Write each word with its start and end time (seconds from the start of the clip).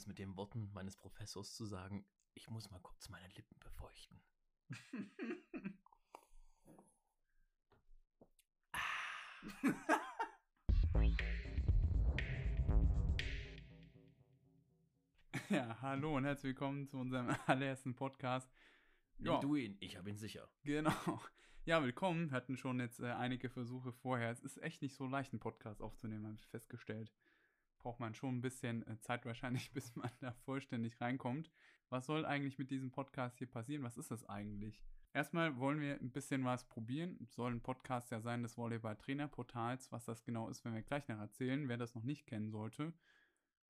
es 0.00 0.06
mit 0.06 0.18
den 0.18 0.34
Worten 0.36 0.70
meines 0.72 0.96
Professors 0.96 1.54
zu 1.54 1.66
sagen, 1.66 2.06
ich 2.34 2.48
muss 2.48 2.70
mal 2.70 2.80
kurz 2.80 3.10
meine 3.10 3.28
Lippen 3.34 3.58
befeuchten. 3.58 4.18
Ja, 15.48 15.76
hallo 15.82 16.16
und 16.16 16.24
herzlich 16.24 16.50
willkommen 16.50 16.86
zu 16.86 16.98
unserem 16.98 17.28
allerersten 17.46 17.94
Podcast. 17.94 18.48
Nimm 19.18 19.32
Ja. 19.32 19.40
du 19.40 19.56
ihn, 19.56 19.76
ich 19.80 19.96
habe 19.96 20.08
ihn 20.10 20.16
sicher. 20.16 20.48
Genau. 20.64 21.20
Ja, 21.64 21.82
willkommen. 21.82 22.30
Wir 22.30 22.36
hatten 22.36 22.56
schon 22.56 22.80
jetzt 22.80 23.00
äh, 23.00 23.06
einige 23.10 23.50
Versuche 23.50 23.92
vorher. 23.92 24.30
Es 24.30 24.40
ist 24.40 24.62
echt 24.62 24.80
nicht 24.82 24.94
so 24.94 25.06
leicht, 25.06 25.32
einen 25.32 25.40
Podcast 25.40 25.82
aufzunehmen, 25.82 26.26
habe 26.26 26.36
ich 26.36 26.46
festgestellt. 26.46 27.12
Braucht 27.80 27.98
man 27.98 28.14
schon 28.14 28.36
ein 28.36 28.40
bisschen 28.40 28.86
äh, 28.86 29.00
Zeit 29.00 29.24
wahrscheinlich, 29.26 29.70
bis 29.74 29.96
man 29.96 30.10
da 30.20 30.32
vollständig 30.32 31.00
reinkommt. 31.00 31.50
Was 31.88 32.06
soll 32.06 32.24
eigentlich 32.24 32.58
mit 32.58 32.70
diesem 32.70 32.90
Podcast 32.90 33.38
hier 33.38 33.50
passieren? 33.50 33.82
Was 33.82 33.96
ist 33.96 34.10
das 34.10 34.28
eigentlich? 34.28 34.84
Erstmal 35.12 35.58
wollen 35.58 35.80
wir 35.80 36.00
ein 36.00 36.12
bisschen 36.12 36.44
was 36.44 36.68
probieren. 36.68 37.18
Soll 37.26 37.50
ein 37.50 37.62
Podcast 37.62 38.12
ja 38.12 38.20
sein 38.20 38.42
des 38.44 38.56
Volleyball-Trainer-Portals. 38.56 39.90
Was 39.90 40.04
das 40.04 40.22
genau 40.22 40.48
ist, 40.48 40.64
werden 40.64 40.76
wir 40.76 40.82
gleich 40.82 41.08
noch 41.08 41.18
erzählen, 41.18 41.68
wer 41.68 41.76
das 41.76 41.96
noch 41.96 42.04
nicht 42.04 42.26
kennen 42.26 42.50
sollte. 42.50 42.92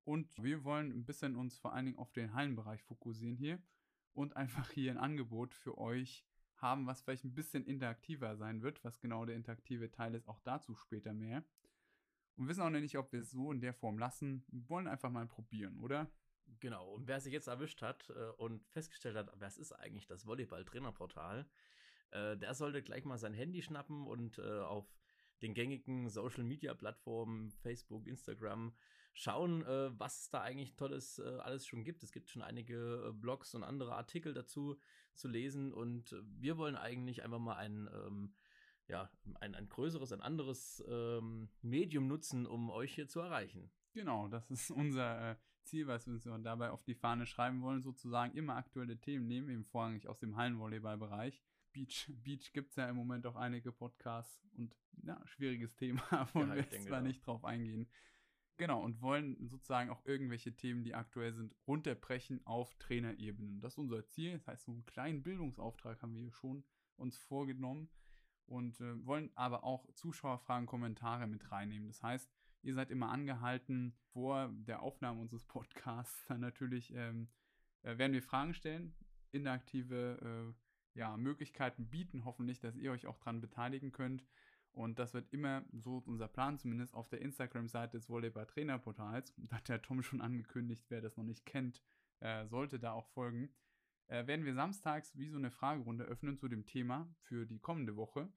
Und 0.03 0.43
wir 0.43 0.63
wollen 0.63 0.91
ein 0.91 1.05
bisschen 1.05 1.35
uns 1.35 1.57
vor 1.57 1.73
allen 1.73 1.85
Dingen 1.85 1.97
auf 1.97 2.11
den 2.11 2.33
Hallenbereich 2.33 2.83
fokussieren 2.83 3.37
hier 3.37 3.59
und 4.13 4.35
einfach 4.35 4.69
hier 4.71 4.91
ein 4.91 4.97
Angebot 4.97 5.53
für 5.55 5.77
euch 5.77 6.25
haben, 6.57 6.85
was 6.85 7.01
vielleicht 7.01 7.23
ein 7.23 7.33
bisschen 7.33 7.65
interaktiver 7.65 8.35
sein 8.35 8.61
wird. 8.61 8.83
Was 8.83 8.99
genau 8.99 9.25
der 9.25 9.35
interaktive 9.35 9.89
Teil 9.89 10.13
ist, 10.13 10.27
auch 10.27 10.39
dazu 10.41 10.75
später 10.75 11.13
mehr. 11.13 11.43
Und 12.35 12.47
wissen 12.47 12.61
auch 12.61 12.69
noch 12.69 12.79
nicht, 12.79 12.97
ob 12.97 13.11
wir 13.11 13.21
es 13.21 13.31
so 13.31 13.51
in 13.51 13.61
der 13.61 13.73
Form 13.73 13.97
lassen. 13.99 14.43
Wir 14.47 14.67
wollen 14.69 14.87
einfach 14.87 15.09
mal 15.09 15.27
probieren, 15.27 15.79
oder? 15.79 16.09
Genau, 16.59 16.91
und 16.93 17.07
wer 17.07 17.19
sich 17.19 17.33
jetzt 17.33 17.47
erwischt 17.47 17.81
hat 17.81 18.09
äh, 18.09 18.29
und 18.37 18.65
festgestellt 18.67 19.15
hat, 19.15 19.31
was 19.39 19.57
ist 19.57 19.71
eigentlich 19.71 20.07
das 20.07 20.25
Volleyball-Trainerportal, 20.25 21.47
äh, 22.11 22.37
der 22.37 22.53
sollte 22.53 22.83
gleich 22.83 23.05
mal 23.05 23.17
sein 23.17 23.33
Handy 23.33 23.61
schnappen 23.61 24.05
und 24.05 24.37
äh, 24.37 24.59
auf 24.59 24.85
den 25.41 25.53
gängigen 25.53 26.07
Social-Media-Plattformen, 26.09 27.51
Facebook, 27.51 28.05
Instagram, 28.05 28.75
schauen, 29.13 29.65
was 29.97 30.29
da 30.29 30.41
eigentlich 30.41 30.75
Tolles 30.75 31.19
alles 31.19 31.65
schon 31.65 31.83
gibt. 31.83 32.03
Es 32.03 32.11
gibt 32.11 32.29
schon 32.29 32.43
einige 32.43 33.11
Blogs 33.15 33.55
und 33.55 33.63
andere 33.63 33.95
Artikel 33.95 34.35
dazu 34.35 34.77
zu 35.15 35.27
lesen 35.27 35.73
und 35.73 36.15
wir 36.23 36.57
wollen 36.57 36.75
eigentlich 36.75 37.23
einfach 37.23 37.39
mal 37.39 37.55
ein, 37.55 37.89
ähm, 37.91 38.35
ja, 38.91 39.09
ein, 39.39 39.55
ein 39.55 39.69
größeres, 39.69 40.11
ein 40.11 40.21
anderes 40.21 40.83
ähm, 40.87 41.49
Medium 41.61 42.07
nutzen, 42.07 42.45
um 42.45 42.69
euch 42.69 42.93
hier 42.93 43.07
zu 43.07 43.21
erreichen. 43.21 43.71
Genau, 43.93 44.27
das 44.27 44.51
ist 44.51 44.69
unser 44.71 45.31
äh, 45.31 45.35
Ziel, 45.63 45.87
was 45.87 46.05
wir 46.05 46.13
uns 46.13 46.43
dabei 46.43 46.71
auf 46.71 46.83
die 46.83 46.95
Fahne 46.95 47.25
schreiben 47.25 47.61
wollen, 47.61 47.81
sozusagen 47.81 48.35
immer 48.35 48.57
aktuelle 48.57 48.99
Themen 48.99 49.27
nehmen, 49.27 49.49
eben 49.49 49.63
vorrangig 49.63 50.07
aus 50.07 50.19
dem 50.19 50.35
Hallenvolleyball-Bereich. 50.35 51.41
Beach, 51.71 52.11
Beach 52.21 52.51
gibt 52.51 52.71
es 52.71 52.75
ja 52.75 52.89
im 52.89 52.97
Moment 52.97 53.25
auch 53.25 53.37
einige 53.37 53.71
Podcasts 53.71 54.45
und 54.57 54.75
ja, 55.03 55.21
schwieriges 55.25 55.75
Thema, 55.77 56.01
wollen 56.33 56.49
Ja, 56.49 56.55
wir 56.55 56.61
jetzt 56.63 56.91
auch. 56.91 57.01
nicht 57.01 57.25
drauf 57.25 57.45
eingehen. 57.45 57.89
Genau, 58.57 58.83
und 58.83 59.01
wollen 59.01 59.47
sozusagen 59.47 59.89
auch 59.89 60.05
irgendwelche 60.05 60.53
Themen, 60.53 60.83
die 60.83 60.93
aktuell 60.93 61.31
sind, 61.33 61.55
runterbrechen 61.65 62.45
auf 62.45 62.75
Trainerebenen. 62.75 63.61
Das 63.61 63.73
ist 63.73 63.77
unser 63.77 64.05
Ziel. 64.05 64.33
Das 64.33 64.47
heißt, 64.47 64.65
so 64.65 64.73
einen 64.73 64.85
kleinen 64.85 65.23
Bildungsauftrag 65.23 66.01
haben 66.01 66.13
wir 66.13 66.21
hier 66.21 66.33
schon 66.33 66.65
uns 66.97 67.17
vorgenommen 67.17 67.89
und 68.51 68.81
äh, 68.81 69.05
wollen 69.05 69.31
aber 69.35 69.63
auch 69.63 69.89
Zuschauerfragen, 69.93 70.67
Kommentare 70.67 71.25
mit 71.25 71.51
reinnehmen. 71.51 71.87
Das 71.87 72.03
heißt, 72.03 72.29
ihr 72.63 72.73
seid 72.73 72.91
immer 72.91 73.09
angehalten, 73.09 73.95
vor 74.11 74.49
der 74.53 74.81
Aufnahme 74.81 75.21
unseres 75.21 75.45
Podcasts 75.45 76.25
dann 76.27 76.41
natürlich 76.41 76.93
ähm, 76.93 77.29
äh, 77.83 77.97
werden 77.97 78.13
wir 78.13 78.21
Fragen 78.21 78.53
stellen, 78.53 78.93
interaktive 79.31 80.53
äh, 80.93 80.99
ja, 80.99 81.15
Möglichkeiten 81.15 81.89
bieten, 81.89 82.25
hoffentlich, 82.25 82.59
dass 82.59 82.75
ihr 82.75 82.91
euch 82.91 83.07
auch 83.07 83.17
dran 83.17 83.39
beteiligen 83.39 83.93
könnt. 83.93 84.25
Und 84.73 84.99
das 84.99 85.13
wird 85.13 85.31
immer, 85.33 85.65
so 85.71 86.03
unser 86.05 86.27
Plan 86.27 86.57
zumindest, 86.57 86.93
auf 86.93 87.09
der 87.09 87.21
Instagram-Seite 87.21 87.97
des 87.97 88.09
Volleyball-Trainer-Portals. 88.09 89.33
Da 89.37 89.57
hat 89.57 89.69
der 89.69 89.81
Tom 89.81 90.03
schon 90.03 90.21
angekündigt, 90.21 90.85
wer 90.89 91.01
das 91.01 91.17
noch 91.17 91.23
nicht 91.23 91.45
kennt, 91.45 91.81
äh, 92.19 92.45
sollte 92.47 92.79
da 92.79 92.91
auch 92.91 93.07
folgen. 93.07 93.53
Äh, 94.11 94.27
werden 94.27 94.43
wir 94.43 94.53
samstags 94.53 95.17
wie 95.17 95.29
so 95.29 95.37
eine 95.37 95.51
Fragerunde 95.51 96.03
öffnen 96.03 96.37
zu 96.37 96.49
dem 96.49 96.65
Thema 96.65 97.09
für 97.21 97.45
die 97.45 97.59
kommende 97.59 97.95
Woche. 97.95 98.29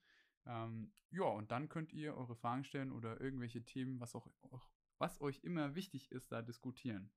Ähm, 0.46 0.92
ja, 1.10 1.24
und 1.24 1.50
dann 1.50 1.68
könnt 1.68 1.92
ihr 1.92 2.16
eure 2.16 2.36
Fragen 2.36 2.62
stellen 2.62 2.92
oder 2.92 3.20
irgendwelche 3.20 3.64
Themen, 3.64 3.98
was 3.98 4.14
auch, 4.14 4.28
auch 4.42 4.70
was 4.98 5.20
euch 5.20 5.42
immer 5.42 5.74
wichtig 5.74 6.12
ist, 6.12 6.30
da 6.30 6.42
diskutieren. 6.42 7.10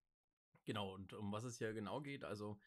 Genau, 0.65 0.95
und 0.95 1.13
um 1.13 1.31
was 1.31 1.43
es 1.43 1.59
hier 1.59 1.71
genau 1.73 2.01
geht, 2.01 2.23
also 2.23 2.59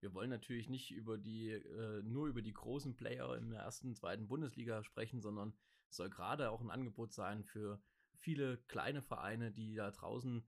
wir 0.00 0.12
wollen 0.14 0.30
natürlich 0.30 0.68
nicht 0.68 0.90
über 0.90 1.16
die, 1.16 1.52
äh, 1.52 2.02
nur 2.02 2.26
über 2.26 2.42
die 2.42 2.52
großen 2.52 2.96
Player 2.96 3.36
in 3.36 3.50
der 3.50 3.60
ersten, 3.60 3.94
zweiten 3.94 4.26
Bundesliga 4.26 4.82
sprechen, 4.82 5.20
sondern 5.20 5.54
es 5.88 5.96
soll 5.96 6.10
gerade 6.10 6.50
auch 6.50 6.60
ein 6.60 6.72
Angebot 6.72 7.12
sein 7.12 7.44
für 7.44 7.80
viele 8.18 8.58
kleine 8.66 9.00
Vereine, 9.00 9.52
die 9.52 9.76
da 9.76 9.92
draußen 9.92 10.44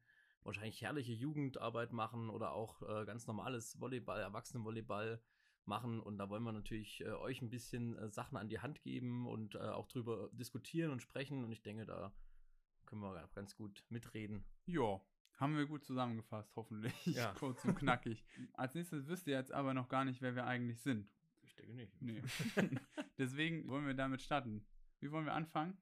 wahrscheinlich 0.48 0.82
herrliche 0.82 1.12
Jugendarbeit 1.12 1.92
machen 1.92 2.31
oder 2.31 2.53
auch 2.53 2.82
äh, 2.82 3.04
ganz 3.04 3.26
normales 3.26 3.81
Volleyball, 3.81 4.20
Erwachsenenvolleyball 4.20 5.22
machen. 5.64 6.00
Und 6.00 6.19
da 6.19 6.28
wollen 6.28 6.42
wir 6.42 6.53
natürlich 6.53 7.00
äh, 7.03 7.10
euch 7.10 7.41
ein 7.41 7.50
bisschen 7.50 7.97
äh, 7.97 8.09
Sachen 8.09 8.36
an 8.36 8.48
die 8.48 8.59
Hand 8.59 8.82
geben 8.82 9.26
und 9.26 9.54
äh, 9.54 9.59
auch 9.59 9.86
drüber 9.86 10.31
diskutieren 10.32 10.91
und 10.91 11.03
sprechen. 11.03 11.44
Und 11.44 11.53
ich 11.53 11.62
denke, 11.62 11.86
da 11.86 12.12
können 12.86 13.03
wir 13.03 13.28
ganz 13.34 13.54
gut 13.56 13.84
mitreden. 13.91 14.44
Ja, 14.66 15.00
haben 15.36 15.56
wir 15.56 15.66
gut 15.66 15.84
zusammengefasst, 15.84 16.56
hoffentlich. 16.56 17.06
Ja. 17.06 17.32
Kurz 17.38 17.65
und 17.65 17.76
knackig. 17.76 18.25
Als 18.54 18.75
nächstes 18.75 19.06
wisst 19.06 19.28
ihr 19.28 19.36
jetzt 19.36 19.53
aber 19.53 19.72
noch 19.72 19.88
gar 19.88 20.04
nicht, 20.04 20.20
wer 20.20 20.34
wir 20.34 20.47
eigentlich 20.47 20.80
sind. 20.80 21.09
Ich 21.42 21.54
denke 21.54 21.75
nicht. 21.75 22.03
Nee. 22.03 22.22
Deswegen 23.19 23.69
wollen 23.69 23.86
wir 23.86 23.94
damit 23.94 24.20
starten. 24.20 24.66
Wie 25.00 25.12
wollen 25.12 25.26
wir 25.26 25.34
anfangen? 25.34 25.78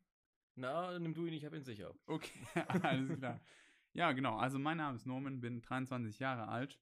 Na, 0.56 0.98
nimm 0.98 1.14
du 1.14 1.26
ihn, 1.26 1.34
ich 1.34 1.44
habe 1.44 1.56
ihn 1.56 1.64
sicher. 1.64 1.94
Okay, 2.06 2.46
alles 2.82 3.18
klar. 3.18 3.40
Ja, 3.96 4.12
genau. 4.12 4.36
Also 4.36 4.58
mein 4.58 4.76
Name 4.76 4.94
ist 4.94 5.06
Norman, 5.06 5.40
bin 5.40 5.62
23 5.62 6.18
Jahre 6.18 6.48
alt 6.48 6.78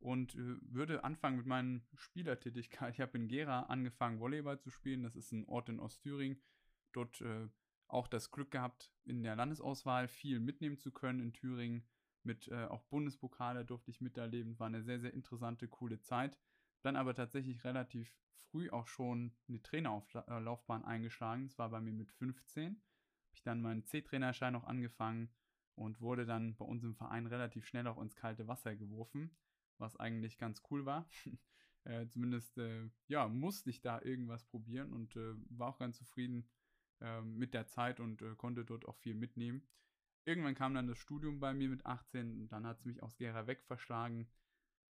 und 0.00 0.34
äh, 0.34 0.56
würde 0.62 1.04
anfangen 1.04 1.36
mit 1.36 1.46
meinen 1.46 1.86
Spielertätigkeit. 1.94 2.94
Ich 2.94 3.00
habe 3.00 3.16
in 3.16 3.28
Gera 3.28 3.62
angefangen, 3.66 4.18
Volleyball 4.18 4.58
zu 4.58 4.68
spielen. 4.68 5.04
Das 5.04 5.14
ist 5.14 5.30
ein 5.30 5.44
Ort 5.44 5.68
in 5.68 5.78
Ostthüringen. 5.78 6.42
Dort 6.92 7.20
äh, 7.20 7.48
auch 7.86 8.08
das 8.08 8.32
Glück 8.32 8.50
gehabt, 8.50 8.92
in 9.04 9.22
der 9.22 9.36
Landesauswahl 9.36 10.08
viel 10.08 10.40
mitnehmen 10.40 10.78
zu 10.78 10.90
können 10.90 11.20
in 11.20 11.32
Thüringen. 11.32 11.86
Mit 12.24 12.48
äh, 12.48 12.64
auch 12.64 12.82
Bundespokale 12.82 13.64
durfte 13.64 13.92
ich 13.92 14.00
miterleben. 14.00 14.58
War 14.58 14.66
eine 14.66 14.82
sehr, 14.82 14.98
sehr 14.98 15.14
interessante, 15.14 15.68
coole 15.68 16.00
Zeit. 16.00 16.36
Dann 16.82 16.96
aber 16.96 17.14
tatsächlich 17.14 17.62
relativ 17.62 18.12
früh 18.50 18.68
auch 18.70 18.88
schon 18.88 19.32
eine 19.48 19.62
Trainerauflaufbahn 19.62 20.84
eingeschlagen. 20.84 21.46
Das 21.46 21.56
war 21.56 21.70
bei 21.70 21.80
mir 21.80 21.92
mit 21.92 22.10
15. 22.10 22.66
Habe 22.66 23.36
ich 23.36 23.44
dann 23.44 23.62
meinen 23.62 23.84
C-Trainerschein 23.84 24.54
noch 24.54 24.64
angefangen 24.64 25.30
und 25.78 26.00
wurde 26.00 26.26
dann 26.26 26.56
bei 26.56 26.64
uns 26.64 26.82
im 26.82 26.94
Verein 26.94 27.26
relativ 27.26 27.66
schnell 27.66 27.86
auch 27.86 28.00
ins 28.00 28.16
kalte 28.16 28.48
Wasser 28.48 28.74
geworfen, 28.74 29.30
was 29.78 29.96
eigentlich 29.96 30.36
ganz 30.38 30.62
cool 30.70 30.84
war. 30.84 31.08
äh, 31.84 32.06
zumindest, 32.08 32.58
äh, 32.58 32.90
ja, 33.06 33.28
musste 33.28 33.70
ich 33.70 33.80
da 33.80 34.00
irgendwas 34.02 34.44
probieren 34.44 34.92
und 34.92 35.16
äh, 35.16 35.34
war 35.50 35.68
auch 35.68 35.78
ganz 35.78 35.96
zufrieden 35.96 36.48
äh, 37.00 37.22
mit 37.22 37.54
der 37.54 37.68
Zeit 37.68 38.00
und 38.00 38.22
äh, 38.22 38.34
konnte 38.36 38.64
dort 38.64 38.86
auch 38.86 38.96
viel 38.96 39.14
mitnehmen. 39.14 39.62
Irgendwann 40.24 40.56
kam 40.56 40.74
dann 40.74 40.88
das 40.88 40.98
Studium 40.98 41.38
bei 41.40 41.54
mir 41.54 41.68
mit 41.68 41.86
18 41.86 42.40
und 42.40 42.52
dann 42.52 42.66
hat 42.66 42.78
es 42.78 42.84
mich 42.84 43.02
aus 43.02 43.16
Gera 43.16 43.46
weg 43.46 43.62
verschlagen. 43.64 44.28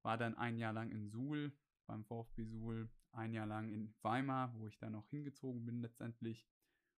War 0.01 0.17
dann 0.17 0.35
ein 0.35 0.57
Jahr 0.57 0.73
lang 0.73 0.89
in 0.89 1.09
Suhl, 1.09 1.51
beim 1.85 2.05
VfB 2.05 2.45
Suhl, 2.45 2.89
ein 3.11 3.33
Jahr 3.33 3.45
lang 3.45 3.69
in 3.69 3.93
Weimar, 4.01 4.53
wo 4.57 4.67
ich 4.67 4.77
dann 4.77 4.95
auch 4.95 5.07
hingezogen 5.09 5.65
bin 5.65 5.81
letztendlich. 5.81 6.47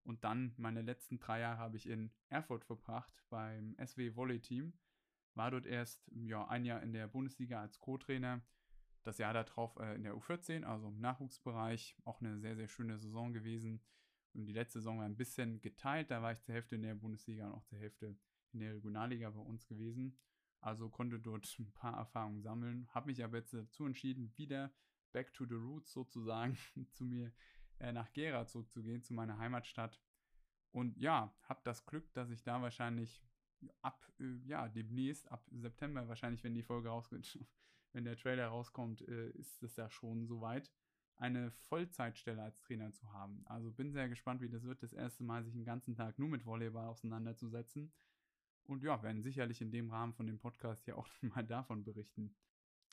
Und 0.08 0.24
dann 0.24 0.54
meine 0.56 0.80
letzten 0.80 1.18
drei 1.18 1.40
Jahre 1.40 1.58
habe 1.58 1.76
ich 1.76 1.86
in 1.86 2.10
Erfurt 2.30 2.64
verbracht 2.64 3.12
beim 3.28 3.76
SW 3.84 4.16
Volley 4.16 4.40
Team. 4.40 4.72
War 5.34 5.50
dort 5.50 5.66
erst 5.66 6.10
ja, 6.14 6.48
ein 6.48 6.64
Jahr 6.64 6.82
in 6.82 6.94
der 6.94 7.08
Bundesliga 7.08 7.60
als 7.60 7.78
Co-Trainer. 7.78 8.40
Das 9.02 9.18
Jahr 9.18 9.34
darauf 9.34 9.76
äh, 9.76 9.96
in 9.96 10.04
der 10.04 10.14
U14, 10.14 10.64
also 10.64 10.88
im 10.88 10.98
Nachwuchsbereich. 11.00 11.94
Auch 12.06 12.22
eine 12.22 12.38
sehr, 12.38 12.56
sehr 12.56 12.68
schöne 12.68 12.96
Saison 12.96 13.34
gewesen. 13.34 13.82
Und 14.32 14.46
die 14.46 14.54
letzte 14.54 14.78
Saison 14.78 14.98
war 14.98 15.04
ein 15.04 15.18
bisschen 15.18 15.60
geteilt. 15.60 16.10
Da 16.10 16.22
war 16.22 16.32
ich 16.32 16.40
zur 16.40 16.54
Hälfte 16.54 16.76
in 16.76 16.82
der 16.82 16.94
Bundesliga 16.94 17.46
und 17.46 17.52
auch 17.52 17.64
zur 17.64 17.78
Hälfte 17.78 18.16
in 18.54 18.60
der 18.60 18.76
Regionalliga 18.76 19.28
bei 19.28 19.42
uns 19.42 19.66
gewesen. 19.66 20.18
Also 20.60 20.88
konnte 20.88 21.20
dort 21.20 21.54
ein 21.58 21.70
paar 21.72 21.98
Erfahrungen 21.98 22.40
sammeln. 22.40 22.88
Habe 22.94 23.08
mich 23.08 23.22
aber 23.22 23.36
jetzt 23.36 23.52
dazu 23.52 23.84
entschieden, 23.84 24.32
wieder 24.38 24.72
back 25.12 25.34
to 25.34 25.44
the 25.44 25.54
roots 25.54 25.92
sozusagen 25.92 26.56
zu 26.92 27.04
mir 27.04 27.30
äh, 27.78 27.92
nach 27.92 28.10
Gera 28.14 28.46
zurückzugehen, 28.46 29.02
zu 29.02 29.12
meiner 29.12 29.36
Heimatstadt. 29.36 30.00
Und 30.70 30.96
ja, 30.98 31.34
habe 31.42 31.60
das 31.64 31.84
Glück, 31.86 32.12
dass 32.12 32.30
ich 32.30 32.42
da 32.42 32.60
wahrscheinlich 32.60 33.22
ab, 33.82 34.06
äh, 34.20 34.36
ja, 34.46 34.68
demnächst, 34.68 35.30
ab 35.30 35.44
September 35.50 36.08
wahrscheinlich, 36.08 36.44
wenn 36.44 36.54
die 36.54 36.62
Folge 36.62 36.88
rauskommt, 36.88 37.38
wenn 37.92 38.04
der 38.04 38.16
Trailer 38.16 38.48
rauskommt, 38.48 39.02
äh, 39.08 39.30
ist 39.30 39.62
es 39.62 39.76
ja 39.76 39.90
schon 39.90 40.26
soweit, 40.26 40.70
eine 41.16 41.50
Vollzeitstelle 41.50 42.42
als 42.42 42.60
Trainer 42.60 42.92
zu 42.92 43.12
haben. 43.12 43.42
Also 43.46 43.72
bin 43.72 43.92
sehr 43.92 44.08
gespannt, 44.08 44.40
wie 44.40 44.48
das 44.48 44.62
wird, 44.62 44.82
das 44.82 44.92
erste 44.92 45.24
Mal 45.24 45.42
sich 45.42 45.52
den 45.52 45.64
ganzen 45.64 45.94
Tag 45.94 46.18
nur 46.18 46.28
mit 46.28 46.46
Volleyball 46.46 46.86
auseinanderzusetzen. 46.86 47.92
und 48.64 48.82
ja, 48.82 49.02
werden 49.02 49.22
sicherlich 49.22 49.60
in 49.62 49.72
dem 49.72 49.90
Rahmen 49.90 50.12
von 50.12 50.26
dem 50.26 50.38
Podcast 50.38 50.86
ja 50.86 50.94
auch 50.96 51.08
mal 51.22 51.44
davon 51.44 51.84
berichten. 51.84 52.36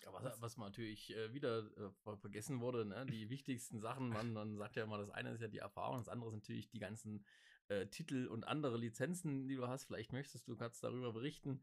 Ja, 0.03 0.11
was, 0.11 0.41
was 0.41 0.57
natürlich 0.57 1.15
äh, 1.15 1.33
wieder 1.33 1.69
äh, 1.77 2.17
vergessen 2.17 2.59
wurde, 2.59 2.85
ne? 2.85 3.05
die 3.05 3.29
wichtigsten 3.29 3.79
Sachen, 3.79 4.09
man, 4.09 4.33
man 4.33 4.57
sagt 4.57 4.75
ja 4.75 4.83
immer, 4.83 4.97
das 4.97 5.09
eine 5.09 5.31
ist 5.31 5.41
ja 5.41 5.47
die 5.47 5.59
Erfahrung, 5.59 5.99
das 5.99 6.09
andere 6.09 6.31
sind 6.31 6.43
natürlich 6.43 6.69
die 6.69 6.79
ganzen 6.79 7.23
äh, 7.67 7.87
Titel 7.87 8.27
und 8.27 8.47
andere 8.47 8.77
Lizenzen, 8.77 9.47
die 9.47 9.55
du 9.55 9.67
hast. 9.67 9.85
Vielleicht 9.85 10.13
möchtest 10.13 10.47
du 10.47 10.55
ganz 10.55 10.79
darüber 10.79 11.13
berichten, 11.13 11.61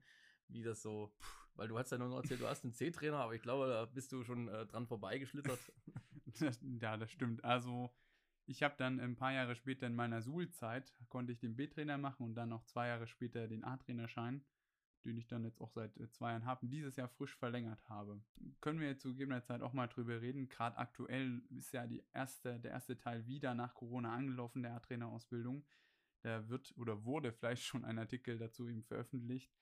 wie 0.48 0.62
das 0.62 0.82
so, 0.82 1.12
pff, 1.20 1.48
weil 1.54 1.68
du 1.68 1.78
hast 1.78 1.90
ja 1.90 1.98
nur 1.98 2.08
noch 2.08 2.18
erzählt, 2.18 2.40
du 2.40 2.48
hast 2.48 2.64
einen 2.64 2.72
C-Trainer, 2.72 3.18
aber 3.18 3.34
ich 3.34 3.42
glaube, 3.42 3.68
da 3.68 3.84
bist 3.84 4.12
du 4.12 4.24
schon 4.24 4.48
äh, 4.48 4.66
dran 4.66 4.86
vorbeigeschlittert. 4.86 5.60
ja, 6.80 6.96
das 6.96 7.10
stimmt. 7.10 7.44
Also 7.44 7.90
ich 8.46 8.62
habe 8.62 8.74
dann 8.76 9.00
ein 9.00 9.16
paar 9.16 9.32
Jahre 9.32 9.54
später 9.54 9.86
in 9.86 9.94
meiner 9.94 10.22
Suhl-Zeit, 10.22 10.92
konnte 11.08 11.32
ich 11.32 11.38
den 11.38 11.56
B-Trainer 11.56 11.98
machen 11.98 12.24
und 12.24 12.34
dann 12.34 12.48
noch 12.48 12.64
zwei 12.64 12.88
Jahre 12.88 13.06
später 13.06 13.46
den 13.46 13.64
A-Trainerschein, 13.64 14.44
den 15.04 15.16
ich 15.16 15.26
dann 15.26 15.44
jetzt 15.44 15.60
auch 15.60 15.70
seit 15.70 15.96
äh, 15.98 16.10
zwei 16.10 16.30
Jahren 16.30 16.46
habe 16.46 16.66
dieses 16.66 16.96
Jahr 16.96 17.08
frisch 17.08 17.36
verlängert 17.36 17.88
habe. 17.88 18.20
Können 18.60 18.80
wir 18.80 18.88
jetzt 18.88 19.02
zu 19.02 19.12
gegebener 19.12 19.42
Zeit 19.42 19.62
auch 19.62 19.72
mal 19.72 19.86
drüber 19.86 20.20
reden. 20.20 20.48
Gerade 20.48 20.76
aktuell 20.78 21.42
ist 21.50 21.72
ja 21.72 21.86
die 21.86 22.04
erste, 22.12 22.58
der 22.60 22.72
erste 22.72 22.96
Teil 22.96 23.26
wieder 23.26 23.54
nach 23.54 23.74
Corona 23.74 24.12
angelaufen, 24.14 24.62
der 24.62 24.74
A-Trainer-Ausbildung. 24.74 25.64
Da 26.22 26.48
wird 26.48 26.72
oder 26.76 27.04
wurde 27.04 27.32
vielleicht 27.32 27.64
schon 27.64 27.84
ein 27.84 27.98
Artikel 27.98 28.38
dazu 28.38 28.68
eben 28.68 28.82
veröffentlicht. 28.82 29.52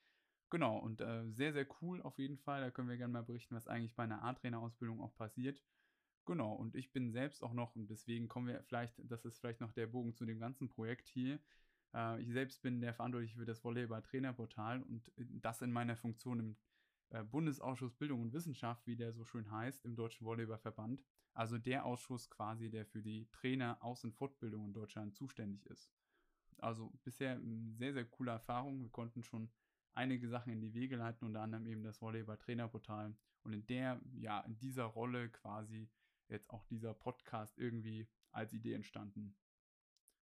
Genau, 0.50 0.78
und 0.78 1.00
äh, 1.00 1.30
sehr, 1.30 1.52
sehr 1.52 1.66
cool 1.80 2.02
auf 2.02 2.18
jeden 2.18 2.38
Fall. 2.38 2.60
Da 2.60 2.70
können 2.70 2.88
wir 2.88 2.96
gerne 2.96 3.12
mal 3.12 3.22
berichten, 3.22 3.54
was 3.54 3.68
eigentlich 3.68 3.94
bei 3.94 4.02
einer 4.02 4.22
A-Trainer-Ausbildung 4.24 5.00
auch 5.00 5.14
passiert. 5.14 5.62
Genau, 6.26 6.52
und 6.54 6.74
ich 6.74 6.92
bin 6.92 7.12
selbst 7.12 7.42
auch 7.42 7.52
noch, 7.54 7.76
und 7.76 7.88
deswegen 7.88 8.28
kommen 8.28 8.48
wir 8.48 8.62
vielleicht, 8.64 9.00
das 9.10 9.24
ist 9.24 9.38
vielleicht 9.38 9.60
noch 9.60 9.72
der 9.72 9.86
Bogen 9.86 10.14
zu 10.14 10.26
dem 10.26 10.38
ganzen 10.38 10.68
Projekt 10.68 11.08
hier. 11.08 11.40
Äh, 11.94 12.20
ich 12.22 12.32
selbst 12.32 12.62
bin 12.62 12.80
der 12.80 12.94
Verantwortliche 12.94 13.38
für 13.38 13.46
das 13.46 13.64
Volleyball-Trainerportal 13.64 14.82
und 14.82 15.10
das 15.16 15.62
in 15.62 15.72
meiner 15.72 15.96
Funktion 15.96 16.40
im 16.40 16.56
äh, 17.10 17.24
Bundesausschuss 17.24 17.94
Bildung 17.94 18.20
und 18.20 18.32
Wissenschaft, 18.32 18.86
wie 18.86 18.96
der 18.96 19.12
so 19.12 19.24
schön 19.24 19.50
heißt, 19.50 19.84
im 19.84 19.96
Deutschen 19.96 20.26
Volleyballverband. 20.26 21.02
Also 21.32 21.58
der 21.58 21.84
Ausschuss 21.84 22.28
quasi, 22.28 22.70
der 22.70 22.86
für 22.86 23.02
die 23.02 23.28
Trainer 23.30 23.78
Aus- 23.82 24.04
und 24.04 24.14
Fortbildung 24.14 24.66
in 24.66 24.72
Deutschland 24.72 25.14
zuständig 25.14 25.64
ist. 25.66 25.90
Also 26.62 26.92
bisher 27.04 27.32
eine 27.32 27.72
sehr, 27.72 27.92
sehr 27.92 28.04
coole 28.04 28.32
Erfahrung. 28.32 28.80
Wir 28.80 28.90
konnten 28.90 29.22
schon 29.22 29.50
einige 29.94 30.28
Sachen 30.28 30.52
in 30.52 30.60
die 30.60 30.74
Wege 30.74 30.96
leiten, 30.96 31.26
unter 31.26 31.42
anderem 31.42 31.66
eben 31.66 31.82
das 31.82 32.00
Volleyball-Trainerportal. 32.00 33.14
Und 33.42 33.52
in 33.52 33.66
der, 33.66 34.00
ja, 34.12 34.40
in 34.40 34.58
dieser 34.58 34.84
Rolle 34.84 35.30
quasi 35.30 35.88
jetzt 36.28 36.48
auch 36.50 36.64
dieser 36.64 36.94
Podcast 36.94 37.58
irgendwie 37.58 38.08
als 38.32 38.52
Idee 38.52 38.74
entstanden. 38.74 39.36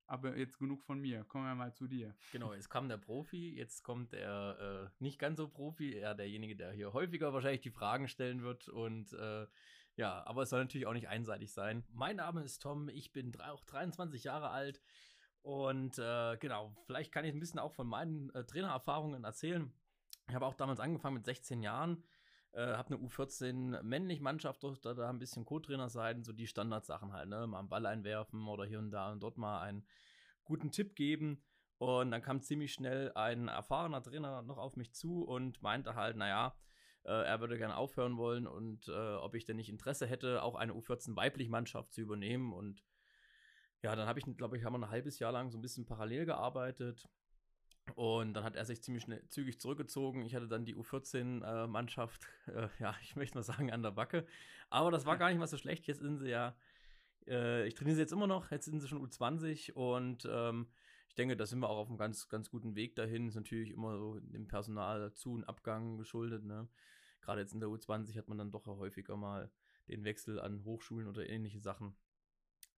Aber 0.09 0.37
jetzt 0.37 0.57
genug 0.57 0.83
von 0.83 0.99
mir. 0.99 1.25
Kommen 1.25 1.45
wir 1.45 1.55
mal 1.55 1.73
zu 1.73 1.85
dir. 1.85 2.15
Genau, 2.31 2.53
jetzt 2.53 2.69
kam 2.69 2.87
der 2.87 2.97
Profi, 2.97 3.55
jetzt 3.55 3.83
kommt 3.83 4.13
der 4.13 4.89
äh, 4.89 5.03
nicht 5.03 5.19
ganz 5.19 5.37
so 5.37 5.49
Profi, 5.49 5.95
eher 5.95 6.15
derjenige, 6.15 6.55
der 6.55 6.71
hier 6.71 6.93
häufiger 6.93 7.33
wahrscheinlich 7.33 7.61
die 7.61 7.71
Fragen 7.71 8.07
stellen 8.07 8.41
wird. 8.41 8.69
Und 8.69 9.11
äh, 9.13 9.47
ja, 9.97 10.25
aber 10.25 10.43
es 10.43 10.49
soll 10.49 10.61
natürlich 10.61 10.87
auch 10.87 10.93
nicht 10.93 11.09
einseitig 11.09 11.51
sein. 11.51 11.83
Mein 11.91 12.15
Name 12.15 12.41
ist 12.41 12.59
Tom, 12.59 12.87
ich 12.87 13.11
bin 13.11 13.33
drei, 13.33 13.51
auch 13.51 13.65
23 13.65 14.23
Jahre 14.23 14.49
alt. 14.49 14.81
Und 15.47 15.97
äh, 15.97 16.35
genau, 16.37 16.75
vielleicht 16.85 17.13
kann 17.13 17.23
ich 17.23 17.33
ein 17.33 17.39
bisschen 17.39 17.59
auch 17.59 17.71
von 17.71 17.87
meinen 17.87 18.29
äh, 18.35 18.43
Trainererfahrungen 18.43 19.23
erzählen. 19.23 19.71
Ich 20.27 20.35
habe 20.35 20.45
auch 20.45 20.55
damals 20.55 20.81
angefangen 20.81 21.15
mit 21.15 21.25
16 21.25 21.63
Jahren 21.63 22.03
äh, 22.57 22.73
habe 22.73 22.95
eine 22.95 23.05
U14 23.05 23.81
männlich 23.83 24.19
Mannschaft, 24.19 24.63
durfte 24.63 24.95
da 24.95 25.09
ein 25.09 25.19
bisschen 25.19 25.45
Co-Trainer 25.45 25.89
sein, 25.89 26.23
so 26.23 26.33
die 26.33 26.47
Standardsachen 26.47 27.13
halt, 27.13 27.29
ne? 27.29 27.45
Mal 27.45 27.59
einen 27.59 27.69
Ball 27.69 27.85
einwerfen 27.85 28.47
oder 28.47 28.65
hier 28.65 28.79
und 28.79 28.91
da 28.91 29.11
und 29.11 29.21
dort 29.21 29.37
mal 29.37 29.61
einen 29.61 29.85
guten 30.43 30.71
Tipp 30.71 30.95
geben. 30.95 31.43
Und 31.77 32.09
dann 32.09 32.23
kam 32.23 32.41
ziemlich 32.41 32.73
schnell 32.73 33.11
ein 33.13 33.47
erfahrener 33.47 34.01
Trainer 34.01 34.41
noch 34.41 34.57
auf 34.57 34.75
mich 34.75 34.93
zu 34.93 35.23
und 35.23 35.61
meinte 35.61 35.93
halt, 35.93 36.17
naja, 36.17 36.57
äh, 37.03 37.11
er 37.11 37.39
würde 37.39 37.59
gerne 37.59 37.77
aufhören 37.77 38.17
wollen 38.17 38.47
und 38.47 38.87
äh, 38.87 39.15
ob 39.15 39.35
ich 39.35 39.45
denn 39.45 39.57
nicht 39.57 39.69
Interesse 39.69 40.07
hätte, 40.07 40.41
auch 40.41 40.55
eine 40.55 40.73
U14 40.73 41.15
weiblich 41.15 41.49
Mannschaft 41.49 41.93
zu 41.93 42.01
übernehmen. 42.01 42.53
Und 42.53 42.83
ja, 43.83 43.95
dann 43.95 44.07
habe 44.07 44.19
ich, 44.19 44.25
glaube 44.37 44.57
ich, 44.57 44.63
haben 44.63 44.73
wir 44.73 44.79
ein 44.79 44.89
halbes 44.89 45.19
Jahr 45.19 45.31
lang 45.31 45.51
so 45.51 45.57
ein 45.57 45.61
bisschen 45.61 45.85
parallel 45.85 46.25
gearbeitet. 46.25 47.07
Und 47.95 48.33
dann 48.33 48.43
hat 48.43 48.55
er 48.55 48.65
sich 48.65 48.81
ziemlich 48.81 49.03
schnell, 49.03 49.23
zügig 49.29 49.59
zurückgezogen. 49.61 50.25
Ich 50.25 50.35
hatte 50.35 50.47
dann 50.47 50.65
die 50.65 50.75
U14-Mannschaft, 50.75 52.27
äh, 52.47 52.51
äh, 52.65 52.69
ja, 52.79 52.95
ich 53.01 53.15
möchte 53.15 53.37
mal 53.37 53.43
sagen, 53.43 53.71
an 53.71 53.83
der 53.83 53.91
Backe. 53.91 54.25
Aber 54.69 54.91
das 54.91 55.05
war 55.05 55.17
gar 55.17 55.29
nicht 55.29 55.39
mal 55.39 55.47
so 55.47 55.57
schlecht. 55.57 55.87
Jetzt 55.87 56.01
sind 56.01 56.17
sie 56.17 56.29
ja, 56.29 56.55
äh, 57.27 57.65
ich 57.67 57.75
trainiere 57.75 57.95
sie 57.95 58.01
jetzt 58.01 58.11
immer 58.11 58.27
noch, 58.27 58.51
jetzt 58.51 58.65
sind 58.65 58.81
sie 58.81 58.87
schon 58.87 59.05
U20 59.05 59.71
und 59.73 60.27
ähm, 60.29 60.67
ich 61.07 61.15
denke, 61.15 61.37
da 61.37 61.45
sind 61.45 61.59
wir 61.59 61.69
auch 61.69 61.77
auf 61.77 61.87
einem 61.87 61.97
ganz, 61.97 62.27
ganz 62.27 62.49
guten 62.49 62.75
Weg 62.75 62.95
dahin. 62.95 63.27
Ist 63.27 63.35
natürlich 63.35 63.71
immer 63.71 63.97
so 63.97 64.19
dem 64.19 64.47
Personal 64.47 65.13
zu 65.13 65.33
und 65.33 65.45
Abgang 65.45 65.97
geschuldet. 65.97 66.43
Ne? 66.43 66.67
Gerade 67.21 67.41
jetzt 67.41 67.53
in 67.53 67.59
der 67.59 67.69
U20 67.69 68.17
hat 68.17 68.27
man 68.27 68.37
dann 68.37 68.51
doch 68.51 68.65
häufiger 68.67 69.15
mal 69.15 69.49
den 69.87 70.03
Wechsel 70.03 70.39
an 70.39 70.63
Hochschulen 70.65 71.07
oder 71.07 71.27
ähnliche 71.29 71.59
Sachen. 71.59 71.95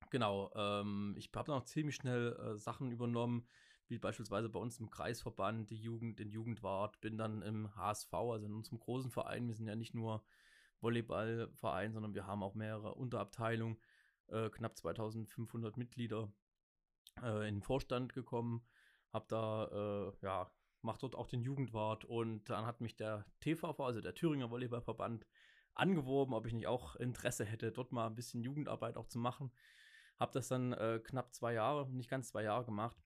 Genau, 0.09 0.51
ähm, 0.55 1.15
ich 1.17 1.29
habe 1.35 1.51
noch 1.51 1.65
ziemlich 1.65 1.95
schnell 1.95 2.33
äh, 2.33 2.57
Sachen 2.57 2.91
übernommen 2.91 3.47
wie 3.89 3.97
beispielsweise 3.97 4.49
bei 4.49 4.59
uns 4.59 4.79
im 4.79 4.89
Kreisverband, 4.89 5.71
die 5.71 5.77
Jugend, 5.77 6.19
den 6.19 6.29
Jugendwart, 6.29 7.01
bin 7.01 7.17
dann 7.17 7.41
im 7.41 7.75
HSV, 7.75 8.13
also 8.13 8.45
in 8.45 8.53
unserem 8.53 8.79
großen 8.79 9.09
Verein. 9.09 9.47
Wir 9.47 9.55
sind 9.55 9.67
ja 9.67 9.75
nicht 9.75 9.95
nur 9.95 10.23
Volleyballverein, 10.79 11.91
sondern 11.91 12.13
wir 12.13 12.27
haben 12.27 12.43
auch 12.43 12.53
mehrere 12.53 12.93
Unterabteilungen, 12.93 13.77
äh, 14.27 14.49
knapp 14.49 14.77
2500 14.77 15.75
Mitglieder 15.75 16.31
äh, 17.23 17.47
in 17.47 17.55
den 17.55 17.63
Vorstand 17.63 18.13
gekommen, 18.13 18.63
habe 19.11 19.25
da, 19.27 19.65
äh, 19.65 20.25
ja, 20.25 20.51
mache 20.81 20.99
dort 20.99 21.15
auch 21.15 21.27
den 21.27 21.41
Jugendwart 21.41 22.05
und 22.05 22.47
dann 22.49 22.67
hat 22.67 22.81
mich 22.81 22.95
der 22.95 23.25
TVV, 23.41 23.79
also 23.79 24.01
der 24.01 24.13
Thüringer 24.13 24.51
Volleyballverband, 24.51 25.25
angeworben, 25.73 26.33
ob 26.33 26.45
ich 26.45 26.53
nicht 26.53 26.67
auch 26.67 26.95
Interesse 26.97 27.43
hätte, 27.43 27.71
dort 27.71 27.91
mal 27.91 28.05
ein 28.07 28.15
bisschen 28.15 28.43
Jugendarbeit 28.43 28.97
auch 28.97 29.07
zu 29.07 29.17
machen. 29.17 29.51
Habe 30.19 30.33
das 30.33 30.49
dann 30.49 30.73
äh, 30.73 30.99
knapp 31.03 31.33
zwei 31.33 31.53
Jahre, 31.53 31.89
nicht 31.89 32.09
ganz 32.09 32.29
zwei 32.29 32.43
Jahre 32.43 32.65
gemacht 32.65 32.97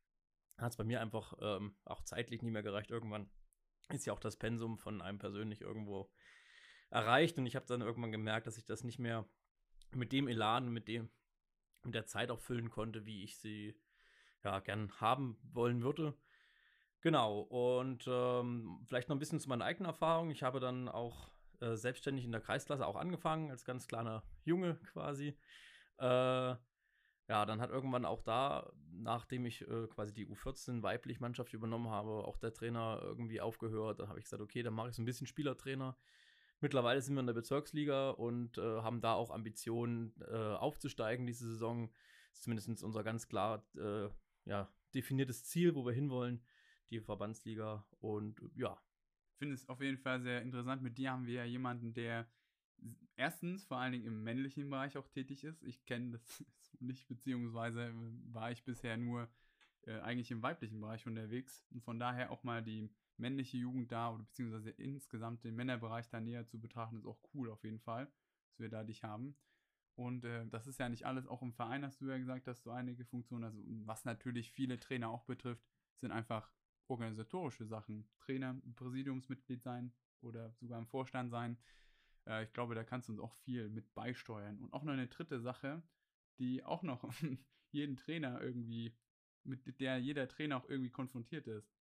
hat 0.57 0.71
es 0.71 0.77
bei 0.77 0.83
mir 0.83 1.01
einfach 1.01 1.33
ähm, 1.41 1.75
auch 1.85 2.03
zeitlich 2.03 2.41
nie 2.41 2.51
mehr 2.51 2.63
gereicht. 2.63 2.91
Irgendwann 2.91 3.29
ist 3.89 4.05
ja 4.05 4.13
auch 4.13 4.19
das 4.19 4.37
Pensum 4.37 4.77
von 4.77 5.01
einem 5.01 5.19
persönlich 5.19 5.61
irgendwo 5.61 6.11
erreicht 6.89 7.37
und 7.37 7.45
ich 7.45 7.55
habe 7.55 7.65
dann 7.65 7.81
irgendwann 7.81 8.11
gemerkt, 8.11 8.47
dass 8.47 8.57
ich 8.57 8.65
das 8.65 8.83
nicht 8.83 8.99
mehr 8.99 9.27
mit 9.91 10.11
dem 10.11 10.27
Elan, 10.27 10.69
mit 10.71 10.87
dem 10.87 11.09
mit 11.85 11.95
der 11.95 12.05
Zeit 12.05 12.31
auch 12.31 12.39
füllen 12.39 12.69
konnte, 12.69 13.05
wie 13.05 13.23
ich 13.23 13.37
sie 13.37 13.75
ja 14.41 14.59
gern 14.59 14.89
haben 15.01 15.37
wollen 15.51 15.83
würde. 15.83 16.17
Genau, 17.01 17.41
und 17.41 18.05
ähm, 18.07 18.79
vielleicht 18.87 19.09
noch 19.09 19.17
ein 19.17 19.19
bisschen 19.19 19.41
zu 19.41 19.49
meiner 19.49 19.65
eigenen 19.65 19.87
Erfahrung. 19.87 20.29
Ich 20.29 20.43
habe 20.43 20.61
dann 20.61 20.87
auch 20.87 21.29
äh, 21.59 21.75
selbstständig 21.75 22.23
in 22.23 22.31
der 22.31 22.39
Kreisklasse 22.39 22.87
auch 22.87 22.95
angefangen, 22.95 23.51
als 23.51 23.65
ganz 23.65 23.85
kleiner 23.85 24.23
Junge 24.45 24.75
quasi. 24.93 25.37
Äh, 25.97 26.55
ja, 27.33 27.47
dann 27.47 27.61
hat 27.61 27.71
irgendwann 27.71 28.05
auch 28.05 28.21
da, 28.21 28.71
nachdem 28.91 29.47
ich 29.47 29.67
äh, 29.67 29.87
quasi 29.87 30.13
die 30.13 30.27
U14 30.27 30.83
weiblich 30.83 31.19
Mannschaft 31.19 31.51
übernommen 31.51 31.89
habe, 31.89 32.11
auch 32.11 32.37
der 32.37 32.53
Trainer 32.53 32.99
irgendwie 33.01 33.41
aufgehört. 33.41 33.99
Dann 33.99 34.07
habe 34.07 34.19
ich 34.19 34.25
gesagt, 34.25 34.43
okay, 34.43 34.61
dann 34.61 34.75
mache 34.75 34.89
ich 34.89 34.95
so 34.95 35.01
ein 35.01 35.05
bisschen 35.05 35.25
Spielertrainer. 35.25 35.97
Mittlerweile 36.61 37.01
sind 37.01 37.15
wir 37.15 37.21
in 37.21 37.25
der 37.25 37.33
Bezirksliga 37.33 38.11
und 38.11 38.59
äh, 38.59 38.61
haben 38.61 39.01
da 39.01 39.13
auch 39.13 39.31
Ambitionen 39.31 40.13
äh, 40.29 40.35
aufzusteigen 40.35 41.25
diese 41.25 41.47
Saison. 41.47 41.89
Das 42.29 42.37
ist 42.37 42.43
zumindest 42.43 42.83
unser 42.83 43.03
ganz 43.03 43.27
klar 43.27 43.65
äh, 43.77 44.09
ja, 44.45 44.71
definiertes 44.93 45.43
Ziel, 45.43 45.73
wo 45.73 45.87
wir 45.87 45.93
hinwollen, 45.93 46.45
die 46.91 47.01
Verbandsliga. 47.01 47.83
Und 47.99 48.43
ja. 48.55 48.79
Ich 49.31 49.39
finde 49.39 49.55
es 49.55 49.67
auf 49.69 49.81
jeden 49.81 49.97
Fall 49.97 50.21
sehr 50.21 50.43
interessant. 50.43 50.83
Mit 50.83 50.99
dir 50.99 51.09
haben 51.09 51.25
wir 51.25 51.33
ja 51.33 51.45
jemanden, 51.45 51.95
der 51.95 52.27
erstens 53.15 53.65
vor 53.65 53.77
allen 53.77 53.93
Dingen 53.93 54.05
im 54.05 54.23
männlichen 54.23 54.69
Bereich 54.69 54.97
auch 54.97 55.07
tätig 55.07 55.43
ist. 55.43 55.63
Ich 55.63 55.85
kenne 55.85 56.11
das 56.11 56.43
nicht, 56.79 57.07
beziehungsweise 57.07 57.87
äh, 57.87 57.93
war 58.33 58.51
ich 58.51 58.63
bisher 58.63 58.97
nur 58.97 59.29
äh, 59.85 59.99
eigentlich 59.99 60.31
im 60.31 60.41
weiblichen 60.41 60.79
Bereich 60.79 61.05
unterwegs 61.07 61.65
und 61.71 61.83
von 61.83 61.99
daher 61.99 62.31
auch 62.31 62.43
mal 62.43 62.63
die 62.63 62.89
männliche 63.17 63.57
Jugend 63.57 63.91
da 63.91 64.11
oder 64.11 64.23
beziehungsweise 64.23 64.71
insgesamt 64.71 65.43
den 65.43 65.55
Männerbereich 65.55 66.09
da 66.09 66.19
näher 66.19 66.47
zu 66.47 66.59
betrachten, 66.59 66.97
ist 66.97 67.05
auch 67.05 67.19
cool 67.33 67.49
auf 67.49 67.63
jeden 67.63 67.79
Fall, 67.79 68.11
dass 68.47 68.59
wir 68.59 68.69
da 68.69 68.83
dich 68.83 69.03
haben. 69.03 69.35
Und 69.95 70.25
äh, 70.25 70.47
das 70.47 70.65
ist 70.65 70.79
ja 70.79 70.89
nicht 70.89 71.05
alles, 71.05 71.27
auch 71.27 71.41
im 71.41 71.53
Verein 71.53 71.85
hast 71.85 72.01
du 72.01 72.09
ja 72.09 72.17
gesagt, 72.17 72.47
dass 72.47 72.63
du 72.63 72.71
einige 72.71 73.05
Funktionen, 73.05 73.43
also 73.43 73.59
was 73.85 74.05
natürlich 74.05 74.51
viele 74.51 74.79
Trainer 74.79 75.09
auch 75.09 75.23
betrifft, 75.25 75.63
sind 75.97 76.11
einfach 76.11 76.51
organisatorische 76.87 77.65
Sachen. 77.65 78.09
Trainer, 78.19 78.59
Präsidiumsmitglied 78.75 79.61
sein 79.61 79.93
oder 80.21 80.51
sogar 80.53 80.79
im 80.79 80.87
Vorstand 80.87 81.29
sein. 81.29 81.57
Äh, 82.27 82.43
ich 82.43 82.53
glaube, 82.53 82.75
da 82.75 82.83
kannst 82.83 83.07
du 83.07 83.13
uns 83.13 83.21
auch 83.21 83.33
viel 83.33 83.69
mit 83.69 83.93
beisteuern. 83.93 84.59
Und 84.59 84.73
auch 84.73 84.83
noch 84.83 84.93
eine 84.93 85.07
dritte 85.07 85.39
Sache, 85.39 85.83
die 86.39 86.63
auch 86.63 86.83
noch 86.83 87.03
jeden 87.71 87.97
Trainer 87.97 88.41
irgendwie, 88.41 88.95
mit 89.43 89.79
der 89.79 89.97
jeder 89.97 90.27
Trainer 90.27 90.57
auch 90.57 90.69
irgendwie 90.69 90.91
konfrontiert 90.91 91.47
ist. 91.47 91.73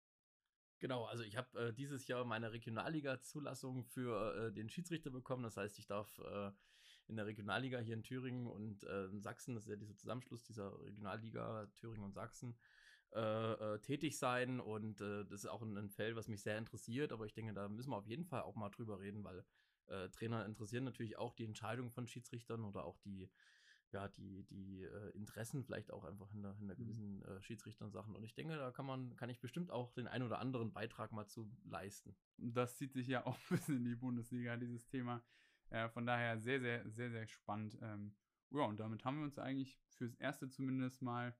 Genau, 0.79 1.05
also 1.05 1.23
ich 1.23 1.37
habe 1.37 1.69
äh, 1.69 1.73
dieses 1.73 2.07
Jahr 2.07 2.25
meine 2.25 2.51
Regionalliga-Zulassung 2.51 3.85
für 3.85 4.35
äh, 4.35 4.51
den 4.51 4.69
Schiedsrichter 4.69 5.11
bekommen. 5.11 5.43
Das 5.43 5.55
heißt, 5.55 5.79
ich 5.79 5.87
darf 5.87 6.19
äh, 6.19 6.51
in 7.07 7.15
der 7.15 7.25
Regionalliga 7.25 7.79
hier 7.79 7.93
in 7.93 8.03
Thüringen 8.03 8.47
und 8.47 8.83
äh, 8.83 9.05
in 9.05 9.21
Sachsen, 9.21 9.55
das 9.55 9.63
ist 9.63 9.69
ja 9.69 9.75
dieser 9.77 9.95
Zusammenschluss 9.95 10.43
dieser 10.43 10.77
Regionalliga 10.83 11.67
Thüringen 11.77 12.03
und 12.03 12.13
Sachsen, 12.13 12.57
äh, 13.13 13.19
äh, 13.19 13.79
tätig 13.79 14.17
sein 14.17 14.59
und 14.59 14.99
das 14.99 15.31
ist 15.31 15.45
auch 15.45 15.61
ein, 15.61 15.77
ein, 15.77 15.89
Feld, 15.89 16.15
was 16.15 16.27
mich 16.27 16.41
sehr 16.41 16.57
interessiert, 16.57 17.13
aber 17.13 17.25
ich 17.25 17.33
denke, 17.33 17.53
da 17.53 17.69
müssen 17.69 17.91
wir 17.91 17.97
auf 17.97 18.07
jeden 18.07 18.25
Fall 18.25 18.41
auch 18.41 18.55
mal 18.55 18.69
drüber 18.69 18.99
reden, 18.99 19.23
weil 19.23 19.45
äh, 19.87 20.09
Trainer 20.09 20.45
interessieren 20.45 20.83
natürlich 20.83 21.17
auch 21.17 21.33
die 21.33 21.45
Entscheidung 21.45 21.91
von 21.91 22.07
Schiedsrichtern 22.07 22.63
oder 22.63 22.85
auch 22.85 22.97
die, 22.99 23.29
ja, 23.91 24.07
die, 24.07 24.43
die 24.43 24.83
äh, 24.83 25.09
Interessen 25.11 25.63
vielleicht 25.63 25.91
auch 25.91 26.03
einfach 26.03 26.29
hinter, 26.31 26.55
hinter 26.55 26.73
mhm. 26.73 26.77
gewissen 26.77 27.23
äh, 27.23 27.41
Schiedsrichtern 27.41 27.91
Sachen. 27.91 28.15
Und 28.15 28.23
ich 28.23 28.33
denke, 28.33 28.55
da 28.55 28.71
kann 28.71 28.85
man, 28.85 29.15
kann 29.15 29.29
ich 29.29 29.39
bestimmt 29.39 29.71
auch 29.71 29.91
den 29.93 30.07
ein 30.07 30.23
oder 30.23 30.39
anderen 30.39 30.73
Beitrag 30.73 31.11
mal 31.11 31.27
zu 31.27 31.51
leisten. 31.65 32.15
Das 32.37 32.77
zieht 32.77 32.93
sich 32.93 33.07
ja 33.07 33.25
auch 33.25 33.37
ein 33.49 33.57
bisschen 33.57 33.77
in 33.77 33.85
die 33.85 33.95
Bundesliga, 33.95 34.57
dieses 34.57 34.87
Thema. 34.87 35.23
Äh, 35.69 35.89
von 35.89 36.05
daher 36.05 36.39
sehr, 36.39 36.59
sehr, 36.59 36.89
sehr, 36.89 37.11
sehr 37.11 37.27
spannend. 37.27 37.77
Ähm, 37.81 38.15
ja, 38.51 38.61
und 38.63 38.79
damit 38.79 39.03
haben 39.05 39.17
wir 39.17 39.23
uns 39.25 39.39
eigentlich 39.39 39.79
fürs 39.89 40.15
Erste 40.15 40.49
zumindest 40.49 41.01
mal 41.01 41.35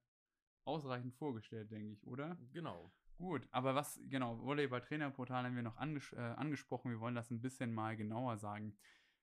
ausreichend 0.66 1.14
vorgestellt, 1.14 1.72
denke 1.72 1.92
ich, 1.92 2.08
oder? 2.08 2.38
Genau. 2.52 2.92
Gut, 3.17 3.48
aber 3.51 3.75
was, 3.75 4.00
genau, 4.10 4.39
Volleyball-Trainerportal 4.43 5.46
haben 5.46 5.55
wir 5.55 5.63
noch 5.63 5.77
anges 5.77 6.12
äh, 6.13 6.20
angesprochen. 6.20 6.91
Wir 6.91 7.00
wollen 7.00 7.15
das 7.15 7.32
ein 7.32 7.41
bisschen 7.41 7.74
mal 7.74 7.96
genauer 7.96 8.38
sagen. 8.38 8.75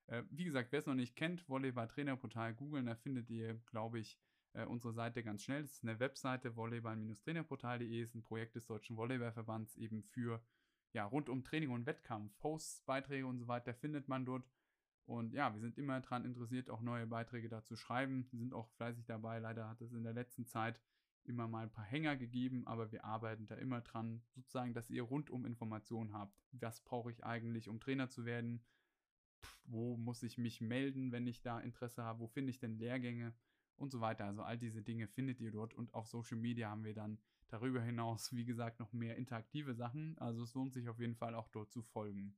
Äh, 0.07 0.23
wie 0.31 0.45
gesagt, 0.45 0.73
wer 0.73 0.79
es 0.79 0.87
noch 0.87 0.95
nicht 0.95 1.17
kennt, 1.17 1.49
Volleyball-Trainerportal 1.49 2.55
googeln, 2.55 2.87
da 2.87 2.95
findet 2.95 3.29
ihr, 3.31 3.55
glaube 3.67 3.99
ich, 3.99 4.19
äh, 4.53 4.65
unsere 4.65 4.93
Seite 4.93 5.23
ganz 5.23 5.43
schnell. 5.43 5.63
Das 5.63 5.73
ist 5.73 5.85
eine 5.85 6.01
Webseite, 6.01 6.57
volleyball-trainerportal.de, 6.57 8.03
ist 8.03 8.15
ein 8.15 8.23
Projekt 8.23 8.57
des 8.57 8.67
Deutschen 8.67 8.97
Volleyballverbands 8.97 9.77
eben 9.77 10.03
für, 10.03 10.43
ja, 10.93 11.05
rund 11.05 11.29
um 11.29 11.45
Training 11.45 11.71
und 11.71 11.87
Wettkampf. 11.87 12.37
Posts, 12.39 12.83
Beiträge 12.85 13.27
und 13.27 13.39
so 13.39 13.49
weiter 13.49 13.75
findet 13.75 14.09
man 14.09 14.25
dort. 14.25 14.45
Und 15.07 15.35
ja, 15.35 15.53
wir 15.53 15.61
sind 15.61 15.77
immer 15.79 16.01
daran 16.01 16.25
interessiert, 16.25 16.71
auch 16.71 16.81
neue 16.81 17.07
Beiträge 17.07 17.49
dazu 17.49 17.75
schreiben. 17.77 18.29
Wir 18.31 18.39
sind 18.39 18.55
auch 18.55 18.69
fleißig 18.71 19.07
dabei. 19.07 19.41
Leider 19.41 19.69
hat 19.69 19.81
es 19.81 19.93
in 19.93 20.05
der 20.05 20.13
letzten 20.13 20.47
Zeit 20.47 20.81
immer 21.25 21.49
mal 21.49 21.65
ein 21.65 21.73
paar 21.73 21.85
Hänger 21.85 22.17
gegeben, 22.17 22.67
aber 22.67 22.93
wir 22.93 23.05
arbeiten 23.05 23.47
da 23.47 23.55
immer 23.57 23.81
dran, 23.81 24.23
sozusagen, 24.35 24.75
dass 24.75 24.91
ihr 24.91 25.03
rundum 25.03 25.45
Informationen 25.45 26.13
habt. 26.13 26.43
Was 26.53 26.81
brauche 26.81 27.11
ich 27.11 27.25
eigentlich, 27.25 27.69
um 27.69 27.81
Trainer 27.81 28.09
zu 28.09 28.25
werden? 28.25 28.63
wo 29.65 29.97
muss 29.97 30.23
ich 30.23 30.39
mich 30.39 30.61
melden, 30.61 31.13
wenn 31.13 31.27
ich 31.27 31.43
da 31.43 31.61
Interesse 31.61 32.03
habe? 32.03 32.21
Wo 32.21 32.27
finde 32.27 32.51
ich 32.51 32.59
denn 32.59 32.79
Lehrgänge? 32.79 33.35
Und 33.77 33.93
so 33.93 34.03
weiter. 34.03 34.27
Also 34.27 34.43
all 34.43 34.59
diese 34.59 34.83
Dinge 34.83 35.09
findet 35.09 35.41
ihr 35.41 35.51
dort 35.51 35.73
und 35.73 35.95
auf 35.95 36.07
Social 36.07 36.37
Media 36.37 36.69
haben 36.69 36.85
wir 36.85 36.93
dann 36.93 37.19
darüber 37.49 37.81
hinaus, 37.81 38.31
wie 38.37 38.45
gesagt, 38.45 38.79
noch 38.79 38.93
mehr 38.93 39.17
interaktive 39.17 39.75
Sachen. 39.75 40.19
Also 40.19 40.43
es 40.43 40.53
lohnt 40.53 40.75
sich 40.75 40.91
auf 40.91 41.01
jeden 41.01 41.17
Fall 41.17 41.35
auch 41.35 41.49
dort 41.49 41.73
zu 41.73 41.81
folgen. 41.81 42.37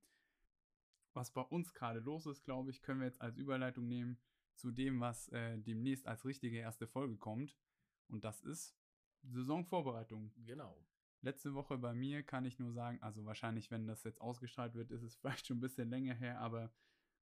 Was 1.14 1.32
bei 1.32 1.40
uns 1.40 1.74
gerade 1.74 1.98
los 1.98 2.26
ist, 2.26 2.44
glaube 2.44 2.70
ich, 2.70 2.80
können 2.80 3.00
wir 3.00 3.06
jetzt 3.06 3.20
als 3.20 3.38
Überleitung 3.38 3.88
nehmen 3.88 4.18
zu 4.54 4.70
dem, 4.70 5.00
was 5.00 5.28
äh, 5.30 5.58
demnächst 5.58 6.06
als 6.06 6.24
richtige 6.24 6.58
erste 6.58 6.86
Folge 6.86 7.16
kommt. 7.16 7.58
Und 8.12 8.24
das 8.24 8.40
ist 8.42 8.76
Saisonvorbereitung. 9.22 10.32
Genau. 10.44 10.78
Letzte 11.22 11.54
Woche 11.54 11.78
bei 11.78 11.94
mir 11.94 12.22
kann 12.22 12.44
ich 12.44 12.58
nur 12.58 12.72
sagen, 12.72 13.00
also 13.00 13.24
wahrscheinlich, 13.24 13.70
wenn 13.70 13.86
das 13.86 14.04
jetzt 14.04 14.20
ausgestrahlt 14.20 14.74
wird, 14.74 14.90
ist 14.90 15.02
es 15.02 15.16
vielleicht 15.20 15.46
schon 15.46 15.58
ein 15.58 15.60
bisschen 15.60 15.88
länger 15.88 16.14
her, 16.14 16.40
aber 16.40 16.72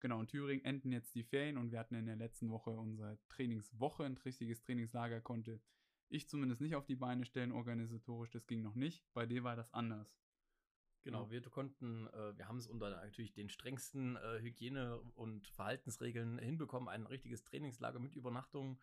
genau, 0.00 0.20
in 0.20 0.28
Thüringen 0.28 0.64
enden 0.64 0.92
jetzt 0.92 1.14
die 1.14 1.24
Ferien 1.24 1.58
und 1.58 1.70
wir 1.70 1.78
hatten 1.78 1.94
in 1.94 2.06
der 2.06 2.16
letzten 2.16 2.50
Woche 2.50 2.70
unsere 2.70 3.18
Trainingswoche, 3.28 4.04
ein 4.04 4.16
richtiges 4.16 4.60
Trainingslager 4.60 5.20
konnte 5.20 5.60
ich 6.10 6.28
zumindest 6.28 6.60
nicht 6.62 6.74
auf 6.74 6.86
die 6.86 6.96
Beine 6.96 7.26
stellen, 7.26 7.52
organisatorisch, 7.52 8.30
das 8.30 8.46
ging 8.46 8.62
noch 8.62 8.74
nicht. 8.74 9.04
Bei 9.12 9.26
dir 9.26 9.44
war 9.44 9.56
das 9.56 9.74
anders. 9.74 10.18
Genau, 11.02 11.30
wir 11.30 11.40
konnten, 11.42 12.06
äh, 12.08 12.36
wir 12.36 12.48
haben 12.48 12.58
es 12.58 12.66
unter 12.66 12.90
natürlich 12.90 13.32
den 13.32 13.48
strengsten 13.48 14.16
äh, 14.16 14.40
Hygiene- 14.40 15.00
und 15.14 15.46
Verhaltensregeln 15.48 16.38
hinbekommen, 16.38 16.88
ein 16.88 17.06
richtiges 17.06 17.44
Trainingslager 17.44 17.98
mit 17.98 18.16
Übernachtung 18.16 18.78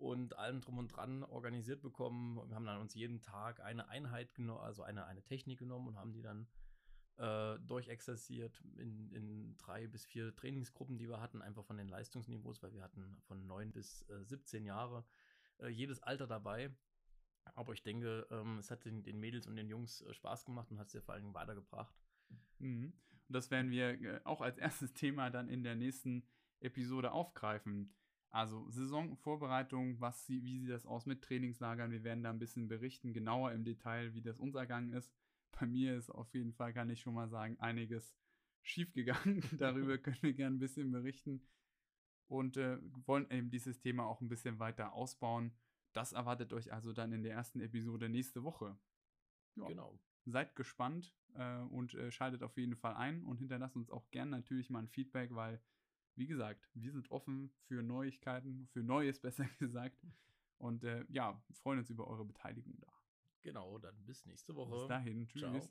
und 0.00 0.38
allem 0.38 0.60
drum 0.60 0.78
und 0.78 0.88
dran 0.88 1.22
organisiert 1.22 1.82
bekommen. 1.82 2.36
Wir 2.48 2.56
haben 2.56 2.64
dann 2.64 2.80
uns 2.80 2.94
jeden 2.94 3.20
Tag 3.20 3.60
eine 3.60 3.88
Einheit 3.88 4.34
genommen, 4.34 4.60
also 4.60 4.82
eine, 4.82 5.04
eine 5.04 5.22
Technik 5.22 5.58
genommen 5.58 5.88
und 5.88 5.96
haben 5.96 6.12
die 6.12 6.22
dann 6.22 6.48
äh, 7.18 7.58
durchexerziert 7.60 8.62
in, 8.78 9.12
in 9.12 9.56
drei 9.58 9.86
bis 9.86 10.06
vier 10.06 10.34
Trainingsgruppen, 10.34 10.96
die 10.96 11.08
wir 11.08 11.20
hatten, 11.20 11.42
einfach 11.42 11.64
von 11.64 11.76
den 11.76 11.88
Leistungsniveaus, 11.88 12.62
weil 12.62 12.72
wir 12.72 12.82
hatten 12.82 13.18
von 13.26 13.46
neun 13.46 13.72
bis 13.72 14.08
äh, 14.08 14.24
17 14.24 14.64
Jahre 14.64 15.04
äh, 15.58 15.68
jedes 15.68 16.02
Alter 16.02 16.26
dabei. 16.26 16.74
Aber 17.54 17.74
ich 17.74 17.82
denke, 17.82 18.26
ähm, 18.30 18.58
es 18.58 18.70
hat 18.70 18.86
den, 18.86 19.02
den, 19.02 19.20
Mädels 19.20 19.46
und 19.46 19.56
den 19.56 19.68
Jungs 19.68 20.00
äh, 20.00 20.14
Spaß 20.14 20.46
gemacht 20.46 20.70
und 20.70 20.78
hat 20.78 20.86
es 20.86 20.94
ja 20.94 21.02
vor 21.02 21.14
allem 21.14 21.34
weitergebracht. 21.34 21.94
Mhm. 22.58 22.94
Und 23.28 23.34
das 23.34 23.50
werden 23.50 23.70
wir 23.70 24.00
äh, 24.00 24.20
auch 24.24 24.40
als 24.40 24.56
erstes 24.56 24.94
Thema 24.94 25.28
dann 25.28 25.48
in 25.48 25.62
der 25.62 25.74
nächsten 25.74 26.26
Episode 26.60 27.12
aufgreifen. 27.12 27.94
Also 28.30 28.70
Saisonvorbereitung, 28.70 30.00
was 30.00 30.24
sie, 30.26 30.44
wie 30.44 30.60
sieht 30.60 30.70
das 30.70 30.86
aus 30.86 31.04
mit 31.04 31.22
Trainingslagern? 31.22 31.90
Wir 31.90 32.04
werden 32.04 32.22
da 32.22 32.30
ein 32.30 32.38
bisschen 32.38 32.68
berichten, 32.68 33.12
genauer 33.12 33.52
im 33.52 33.64
Detail, 33.64 34.14
wie 34.14 34.22
das 34.22 34.38
uns 34.38 34.54
ergangen 34.54 34.92
ist. 34.92 35.12
Bei 35.58 35.66
mir 35.66 35.96
ist 35.96 36.10
auf 36.10 36.32
jeden 36.32 36.52
Fall, 36.52 36.72
kann 36.72 36.90
ich 36.90 37.00
schon 37.00 37.14
mal 37.14 37.28
sagen, 37.28 37.58
einiges 37.58 38.14
schiefgegangen. 38.62 39.42
Darüber 39.58 39.98
können 39.98 40.22
wir 40.22 40.32
gerne 40.32 40.56
ein 40.56 40.60
bisschen 40.60 40.92
berichten 40.92 41.42
und 42.28 42.56
äh, 42.56 42.78
wollen 43.06 43.28
eben 43.30 43.50
dieses 43.50 43.80
Thema 43.80 44.06
auch 44.06 44.20
ein 44.20 44.28
bisschen 44.28 44.60
weiter 44.60 44.92
ausbauen. 44.92 45.52
Das 45.92 46.12
erwartet 46.12 46.52
euch 46.52 46.72
also 46.72 46.92
dann 46.92 47.12
in 47.12 47.24
der 47.24 47.32
ersten 47.32 47.60
Episode 47.60 48.08
nächste 48.08 48.44
Woche. 48.44 48.78
Ja. 49.56 49.66
Genau. 49.66 49.98
Seid 50.26 50.54
gespannt 50.54 51.16
äh, 51.34 51.58
und 51.62 51.94
äh, 51.94 52.12
schaltet 52.12 52.44
auf 52.44 52.56
jeden 52.56 52.76
Fall 52.76 52.94
ein 52.94 53.24
und 53.24 53.38
hinterlasst 53.38 53.74
uns 53.74 53.90
auch 53.90 54.08
gerne 54.12 54.30
natürlich 54.30 54.70
mal 54.70 54.78
ein 54.78 54.88
Feedback, 54.88 55.34
weil 55.34 55.60
wie 56.20 56.26
gesagt, 56.26 56.68
wir 56.74 56.92
sind 56.92 57.10
offen 57.10 57.50
für 57.66 57.82
Neuigkeiten, 57.82 58.68
für 58.72 58.82
Neues 58.82 59.18
besser 59.20 59.46
gesagt. 59.58 59.98
Und 60.58 60.84
äh, 60.84 61.04
ja, 61.08 61.42
freuen 61.62 61.78
uns 61.78 61.88
über 61.88 62.06
eure 62.06 62.26
Beteiligung 62.26 62.78
da. 62.78 62.92
Genau, 63.42 63.78
dann 63.78 63.96
bis 64.04 64.26
nächste 64.26 64.54
Woche. 64.54 64.72
Bis 64.72 64.86
dahin, 64.86 65.26
tschüss. 65.26 65.40
Ciao. 65.40 65.70